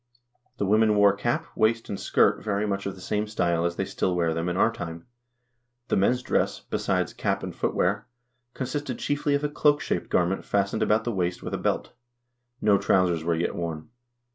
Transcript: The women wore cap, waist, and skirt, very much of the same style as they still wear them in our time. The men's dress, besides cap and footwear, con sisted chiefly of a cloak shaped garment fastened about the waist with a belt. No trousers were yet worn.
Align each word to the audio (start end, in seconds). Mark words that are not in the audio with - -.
The 0.57 0.65
women 0.65 0.95
wore 0.95 1.13
cap, 1.15 1.45
waist, 1.55 1.87
and 1.87 1.99
skirt, 1.99 2.43
very 2.43 2.65
much 2.65 2.87
of 2.87 2.95
the 2.95 3.01
same 3.01 3.27
style 3.27 3.65
as 3.65 3.75
they 3.75 3.85
still 3.85 4.15
wear 4.15 4.33
them 4.33 4.49
in 4.49 4.57
our 4.57 4.71
time. 4.73 5.05
The 5.89 5.95
men's 5.95 6.23
dress, 6.23 6.59
besides 6.59 7.13
cap 7.13 7.43
and 7.43 7.55
footwear, 7.55 8.07
con 8.55 8.65
sisted 8.65 8.97
chiefly 8.97 9.35
of 9.35 9.43
a 9.43 9.47
cloak 9.49 9.79
shaped 9.79 10.09
garment 10.09 10.43
fastened 10.43 10.81
about 10.81 11.03
the 11.03 11.11
waist 11.11 11.43
with 11.43 11.53
a 11.53 11.59
belt. 11.59 11.93
No 12.61 12.79
trousers 12.79 13.23
were 13.23 13.35
yet 13.35 13.53
worn. 13.53 13.89